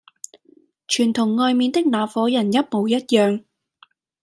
[0.87, 3.43] 全同外面的那夥人一模一樣。